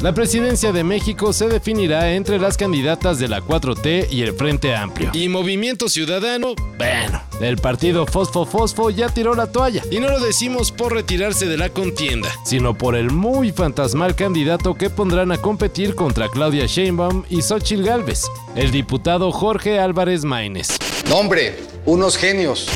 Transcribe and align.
La 0.00 0.14
presidencia 0.14 0.70
de 0.70 0.84
México 0.84 1.32
se 1.32 1.48
definirá 1.48 2.12
entre 2.12 2.38
las 2.38 2.56
candidatas 2.56 3.18
de 3.18 3.26
la 3.26 3.40
4T 3.40 4.06
y 4.12 4.22
el 4.22 4.32
Frente 4.32 4.76
Amplio. 4.76 5.10
Y 5.12 5.28
Movimiento 5.28 5.88
Ciudadano, 5.88 6.54
bueno, 6.78 7.20
el 7.40 7.56
partido 7.56 8.06
Fosfo 8.06 8.46
Fosfo 8.46 8.90
ya 8.90 9.08
tiró 9.08 9.34
la 9.34 9.50
toalla. 9.50 9.82
Y 9.90 9.98
no 9.98 10.08
lo 10.08 10.20
decimos 10.20 10.70
por 10.70 10.92
retirarse 10.92 11.46
de 11.46 11.56
la 11.56 11.70
contienda, 11.70 12.28
sino 12.44 12.78
por 12.78 12.94
el 12.94 13.10
muy 13.10 13.50
fantasmal 13.50 14.14
candidato 14.14 14.74
que 14.74 14.88
pondrán 14.88 15.32
a 15.32 15.38
competir 15.38 15.96
contra 15.96 16.28
Claudia 16.28 16.66
Sheinbaum 16.66 17.24
y 17.28 17.42
Xochitl 17.42 17.82
Gálvez, 17.82 18.22
el 18.54 18.70
diputado 18.70 19.32
Jorge 19.32 19.80
Álvarez 19.80 20.24
Maínez. 20.24 20.68
Nombre, 21.10 21.56
unos 21.86 22.16
genios. 22.16 22.68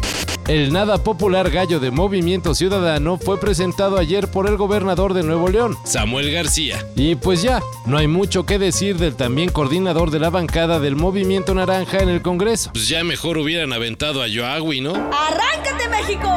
El 0.49 0.73
nada 0.73 0.99
popular 0.99 1.51
gallo 1.51 1.79
de 1.79 1.93
Movimiento 1.93 2.55
Ciudadano 2.55 3.17
fue 3.17 3.39
presentado 3.39 3.97
ayer 3.97 4.29
por 4.29 4.49
el 4.49 4.57
gobernador 4.57 5.15
de 5.15 5.23
Nuevo 5.23 5.49
León, 5.49 5.77
Samuel 5.85 6.33
García. 6.33 6.85
Y 6.97 7.15
pues 7.15 7.43
ya, 7.43 7.61
no 7.87 7.97
hay 7.97 8.09
mucho 8.09 8.45
que 8.45 8.59
decir 8.59 8.97
del 8.97 9.15
también 9.15 9.51
coordinador 9.51 10.11
de 10.11 10.19
la 10.19 10.31
bancada 10.31 10.81
del 10.81 10.97
Movimiento 10.97 11.55
Naranja 11.55 11.99
en 11.99 12.09
el 12.09 12.23
Congreso. 12.23 12.71
Pues 12.73 12.89
ya 12.89 13.05
mejor 13.05 13.39
hubieran 13.39 13.73
aventado 13.73 14.21
a 14.21 14.27
Yoagui, 14.27 14.81
¿no? 14.81 14.95
¡Arráncate, 14.95 15.89
México! 15.89 16.29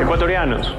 Ecuatorianos, 0.00 0.74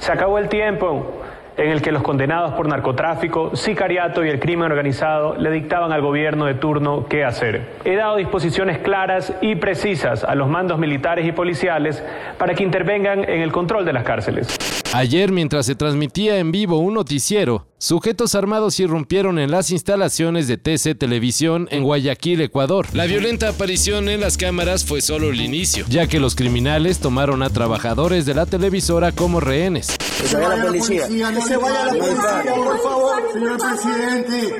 se 0.00 0.10
acabó 0.10 0.38
el 0.38 0.48
tiempo 0.48 1.22
en 1.56 1.70
el 1.70 1.82
que 1.82 1.92
los 1.92 2.02
condenados 2.02 2.52
por 2.52 2.68
narcotráfico, 2.68 3.54
sicariato 3.56 4.24
y 4.24 4.28
el 4.28 4.38
crimen 4.40 4.70
organizado 4.70 5.36
le 5.36 5.50
dictaban 5.50 5.92
al 5.92 6.02
gobierno 6.02 6.46
de 6.46 6.54
turno 6.54 7.06
qué 7.08 7.24
hacer. 7.24 7.76
He 7.84 7.96
dado 7.96 8.16
disposiciones 8.16 8.78
claras 8.78 9.32
y 9.40 9.54
precisas 9.56 10.24
a 10.24 10.34
los 10.34 10.48
mandos 10.48 10.78
militares 10.78 11.26
y 11.26 11.32
policiales 11.32 12.02
para 12.38 12.54
que 12.54 12.62
intervengan 12.62 13.24
en 13.24 13.40
el 13.40 13.52
control 13.52 13.84
de 13.84 13.92
las 13.92 14.04
cárceles. 14.04 14.56
Ayer, 14.92 15.32
mientras 15.32 15.66
se 15.66 15.74
transmitía 15.74 16.38
en 16.38 16.52
vivo 16.52 16.78
un 16.78 16.94
noticiero, 16.94 17.66
sujetos 17.76 18.34
armados 18.34 18.80
irrumpieron 18.80 19.38
en 19.38 19.50
las 19.50 19.70
instalaciones 19.70 20.48
de 20.48 20.56
TC 20.56 20.96
Televisión 20.96 21.68
en 21.70 21.82
Guayaquil, 21.82 22.40
Ecuador. 22.40 22.86
La 22.94 23.04
violenta 23.04 23.48
aparición 23.48 24.08
en 24.08 24.20
las 24.20 24.38
cámaras 24.38 24.84
fue 24.84 25.00
solo 25.02 25.30
el 25.30 25.40
inicio, 25.40 25.84
ya 25.88 26.06
que 26.06 26.20
los 26.20 26.34
criminales 26.34 27.00
tomaron 27.00 27.42
a 27.42 27.50
trabajadores 27.50 28.24
de 28.26 28.34
la 28.34 28.46
televisora 28.46 29.12
como 29.12 29.40
rehenes. 29.40 29.95
Que 30.18 30.26
se 30.28 30.36
vaya 30.36 30.56
la 30.56 30.64
policía. 30.64 31.08
Que 31.08 31.42
se 31.42 31.56
vaya 31.56 31.84
la 31.84 31.92
policía, 31.92 32.54
por 32.54 32.82
favor. 32.82 33.32
Señor 33.32 33.58
presidente. 33.58 34.54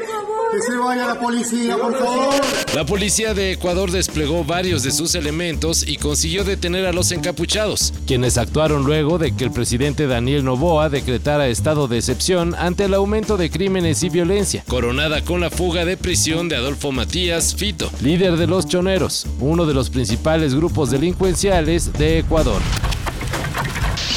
Que 0.52 0.62
se 0.62 0.76
vaya 0.76 1.06
la 1.06 1.20
policía, 1.20 1.76
por 1.76 1.98
favor. 1.98 2.34
La 2.74 2.86
policía 2.86 3.34
de 3.34 3.52
Ecuador 3.52 3.90
desplegó 3.90 4.44
varios 4.44 4.82
de 4.82 4.92
sus 4.92 5.14
elementos 5.14 5.86
y 5.86 5.96
consiguió 5.96 6.44
detener 6.44 6.86
a 6.86 6.92
los 6.92 7.10
encapuchados, 7.10 7.92
quienes 8.06 8.38
actuaron 8.38 8.84
luego 8.84 9.18
de 9.18 9.34
que 9.34 9.44
el 9.44 9.50
presidente 9.50 10.06
Daniel 10.06 10.44
Novoa 10.44 10.88
decretara 10.88 11.48
estado 11.48 11.88
de 11.88 11.98
excepción 11.98 12.54
ante 12.54 12.84
el 12.84 12.94
aumento 12.94 13.36
de 13.36 13.50
crímenes 13.50 14.02
y 14.02 14.08
violencia, 14.08 14.62
coronada 14.68 15.24
con 15.24 15.40
la 15.40 15.50
fuga 15.50 15.84
de 15.84 15.96
prisión 15.96 16.48
de 16.48 16.56
Adolfo 16.56 16.92
Matías 16.92 17.54
Fito, 17.54 17.90
líder 18.02 18.36
de 18.36 18.46
los 18.46 18.66
Choneros, 18.66 19.26
uno 19.40 19.66
de 19.66 19.74
los 19.74 19.90
principales 19.90 20.54
grupos 20.54 20.90
delincuenciales 20.90 21.92
de 21.94 22.18
Ecuador. 22.20 22.60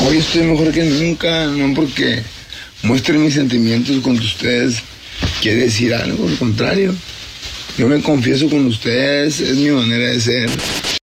Hoy 0.06 0.18
estoy 0.18 0.44
mejor 0.44 0.72
que 0.72 0.84
nunca, 0.84 1.48
no 1.48 1.74
porque 1.74 2.24
muestre 2.84 3.18
mis 3.18 3.34
sentimientos 3.34 3.98
con 4.02 4.18
ustedes, 4.18 4.78
quiere 5.42 5.64
decir 5.64 5.94
algo, 5.94 6.28
al 6.28 6.38
contrario. 6.38 6.96
Yo 7.78 7.88
me 7.88 8.02
confieso 8.02 8.50
con 8.50 8.66
ustedes, 8.66 9.42
es 9.42 9.58
mi 9.58 9.70
manera 9.70 10.08
de 10.08 10.22
ser. 10.22 10.50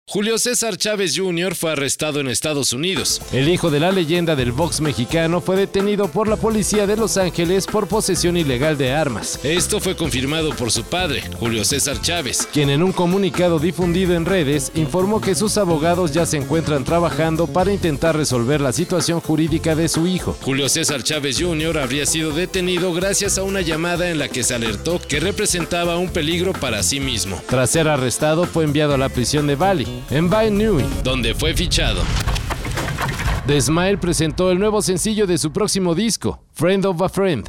Julio 0.08 0.38
César 0.38 0.76
Chávez 0.76 1.18
Jr. 1.18 1.56
fue 1.56 1.72
arrestado 1.72 2.20
en 2.20 2.28
Estados 2.28 2.72
Unidos. 2.72 3.20
El 3.32 3.48
hijo 3.48 3.72
de 3.72 3.80
la 3.80 3.90
leyenda 3.90 4.36
del 4.36 4.52
box 4.52 4.80
mexicano 4.80 5.40
fue 5.40 5.56
detenido 5.56 6.06
por 6.06 6.28
la 6.28 6.36
policía 6.36 6.86
de 6.86 6.96
Los 6.96 7.16
Ángeles 7.16 7.66
por 7.66 7.88
posesión 7.88 8.36
ilegal 8.36 8.78
de 8.78 8.92
armas. 8.92 9.40
Esto 9.42 9.80
fue 9.80 9.96
confirmado 9.96 10.50
por 10.50 10.70
su 10.70 10.84
padre, 10.84 11.24
Julio 11.40 11.64
César 11.64 12.00
Chávez, 12.00 12.48
quien 12.52 12.70
en 12.70 12.84
un 12.84 12.92
comunicado 12.92 13.58
difundido 13.58 14.14
en 14.14 14.26
redes 14.26 14.70
informó 14.76 15.20
que 15.20 15.34
sus 15.34 15.58
abogados 15.58 16.12
ya 16.12 16.24
se 16.24 16.36
encuentran 16.36 16.84
trabajando 16.84 17.48
para 17.48 17.72
intentar 17.72 18.16
resolver 18.16 18.60
la 18.60 18.72
situación 18.72 19.20
jurídica 19.20 19.74
de 19.74 19.88
su 19.88 20.06
hijo. 20.06 20.36
Julio 20.40 20.68
César 20.68 21.02
Chávez 21.02 21.40
Jr. 21.40 21.78
habría 21.78 22.06
sido 22.06 22.30
detenido 22.30 22.92
gracias 22.92 23.38
a 23.38 23.42
una 23.42 23.60
llamada 23.60 24.08
en 24.08 24.20
la 24.20 24.28
que 24.28 24.44
se 24.44 24.54
alertó 24.54 25.00
que 25.00 25.18
representaba 25.18 25.98
un 25.98 26.10
peligro 26.10 26.52
para 26.52 26.84
sí 26.84 27.00
mismo. 27.00 27.42
Tras 27.48 27.70
ser 27.70 27.88
arrestado 27.88 28.44
fue 28.46 28.62
enviado 28.62 28.94
a 28.94 28.98
la 28.98 29.08
prisión 29.08 29.48
de 29.48 29.56
Bali 29.56 29.95
en 30.10 30.30
Bay 30.30 30.50
Nui, 30.50 30.84
donde 31.02 31.34
fue 31.34 31.54
fichado. 31.54 32.02
The 33.46 33.60
Smile 33.60 33.98
presentó 33.98 34.50
el 34.50 34.58
nuevo 34.58 34.82
sencillo 34.82 35.26
de 35.26 35.38
su 35.38 35.52
próximo 35.52 35.94
disco, 35.94 36.42
Friend 36.52 36.84
of 36.84 37.00
a 37.02 37.08
Friend. 37.08 37.48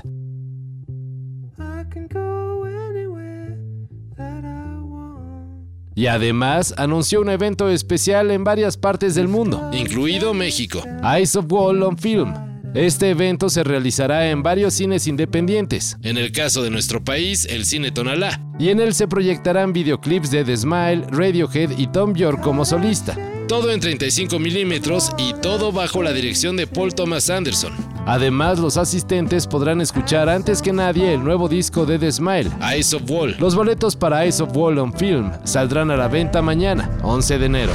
Y 5.95 6.05
además 6.05 6.75
anunció 6.77 7.21
un 7.21 7.29
evento 7.29 7.69
especial 7.69 8.29
en 8.29 8.43
varias 8.43 8.77
partes 8.77 9.15
del 9.15 9.27
mundo, 9.27 9.71
incluido 9.73 10.35
México, 10.35 10.83
Eyes 11.03 11.35
of 11.35 11.51
Wall 11.51 11.81
on 11.81 11.97
Film. 11.97 12.31
Este 12.75 13.09
evento 13.09 13.49
se 13.49 13.63
realizará 13.63 14.29
en 14.29 14.43
varios 14.43 14.75
cines 14.75 15.07
independientes, 15.07 15.97
en 16.03 16.19
el 16.19 16.31
caso 16.31 16.61
de 16.61 16.69
nuestro 16.69 17.03
país, 17.03 17.45
el 17.49 17.65
Cine 17.65 17.89
Tonalá, 17.89 18.39
y 18.59 18.69
en 18.69 18.79
él 18.79 18.93
se 18.93 19.07
proyectarán 19.07 19.73
videoclips 19.73 20.31
de 20.31 20.43
The 20.43 20.57
Smile, 20.57 21.05
Radiohead 21.09 21.71
y 21.77 21.87
Tom 21.87 22.13
York 22.13 22.41
como 22.41 22.65
solista. 22.65 23.15
Todo 23.47 23.71
en 23.71 23.79
35 23.79 24.39
milímetros 24.39 25.11
y 25.17 25.33
todo 25.33 25.71
bajo 25.71 26.03
la 26.03 26.11
dirección 26.11 26.57
de 26.57 26.67
Paul 26.67 26.93
Thomas 26.93 27.29
Anderson. 27.29 27.73
Además, 28.05 28.59
los 28.59 28.77
asistentes 28.77 29.47
podrán 29.47 29.79
escuchar 29.79 30.27
antes 30.27 30.61
que 30.61 30.73
nadie 30.73 31.13
el 31.13 31.23
nuevo 31.23 31.47
disco 31.47 31.85
de 31.85 31.97
The 31.97 32.11
Smile, 32.11 32.51
Eyes 32.61 32.93
of 32.93 33.09
Wall. 33.09 33.35
Los 33.39 33.55
boletos 33.55 33.95
para 33.95 34.23
Eyes 34.25 34.41
of 34.41 34.55
Wall 34.55 34.79
on 34.79 34.93
Film 34.93 35.31
saldrán 35.45 35.91
a 35.91 35.97
la 35.97 36.07
venta 36.07 36.41
mañana, 36.41 36.89
11 37.03 37.37
de 37.37 37.45
enero. 37.45 37.73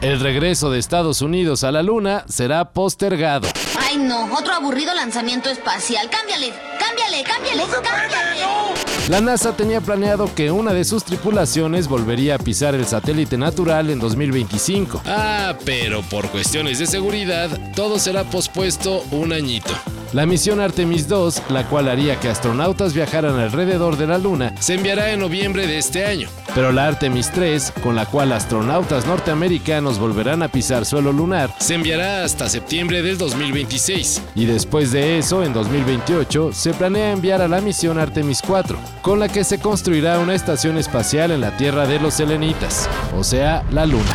El 0.00 0.20
regreso 0.20 0.70
de 0.70 0.78
Estados 0.78 1.22
Unidos 1.22 1.64
a 1.64 1.72
la 1.72 1.82
Luna 1.82 2.24
será 2.28 2.72
postergado. 2.72 3.48
Ay, 3.80 3.96
no, 3.96 4.32
otro 4.34 4.52
aburrido 4.52 4.94
lanzamiento 4.94 5.48
espacial. 5.48 6.10
Cámbiale, 6.10 6.52
cámbiale, 6.94 7.24
cámbiale, 7.24 7.62
cámbiale. 7.82 8.84
La 9.08 9.20
NASA 9.20 9.54
tenía 9.54 9.80
planeado 9.80 10.34
que 10.34 10.50
una 10.50 10.72
de 10.72 10.84
sus 10.84 11.04
tripulaciones 11.04 11.88
volvería 11.88 12.36
a 12.36 12.38
pisar 12.38 12.74
el 12.74 12.86
satélite 12.86 13.36
natural 13.36 13.90
en 13.90 13.98
2025. 13.98 15.02
Ah, 15.04 15.54
pero 15.64 16.02
por 16.02 16.28
cuestiones 16.30 16.78
de 16.78 16.86
seguridad, 16.86 17.50
todo 17.74 17.98
será 17.98 18.24
pospuesto 18.24 19.04
un 19.10 19.32
añito. 19.32 19.74
La 20.14 20.26
misión 20.26 20.60
Artemis 20.60 21.08
2, 21.08 21.42
la 21.48 21.68
cual 21.68 21.88
haría 21.88 22.20
que 22.20 22.28
astronautas 22.28 22.94
viajaran 22.94 23.36
alrededor 23.36 23.96
de 23.96 24.06
la 24.06 24.16
Luna, 24.16 24.54
se 24.60 24.74
enviará 24.74 25.10
en 25.10 25.18
noviembre 25.18 25.66
de 25.66 25.78
este 25.78 26.06
año. 26.06 26.28
Pero 26.54 26.70
la 26.70 26.86
Artemis 26.86 27.32
3, 27.32 27.72
con 27.82 27.96
la 27.96 28.06
cual 28.06 28.30
astronautas 28.30 29.06
norteamericanos 29.06 29.98
volverán 29.98 30.44
a 30.44 30.48
pisar 30.48 30.86
suelo 30.86 31.12
lunar, 31.12 31.52
se 31.58 31.74
enviará 31.74 32.22
hasta 32.22 32.48
septiembre 32.48 33.02
del 33.02 33.18
2026. 33.18 34.22
Y 34.36 34.44
después 34.44 34.92
de 34.92 35.18
eso, 35.18 35.42
en 35.42 35.52
2028, 35.52 36.52
se 36.52 36.74
planea 36.74 37.10
enviar 37.10 37.42
a 37.42 37.48
la 37.48 37.60
misión 37.60 37.98
Artemis 37.98 38.40
4, 38.40 38.78
con 39.02 39.18
la 39.18 39.28
que 39.28 39.42
se 39.42 39.58
construirá 39.58 40.20
una 40.20 40.36
estación 40.36 40.78
espacial 40.78 41.32
en 41.32 41.40
la 41.40 41.56
Tierra 41.56 41.88
de 41.88 41.98
los 41.98 42.14
Selenitas, 42.14 42.88
o 43.18 43.24
sea, 43.24 43.64
la 43.72 43.84
Luna. 43.84 44.14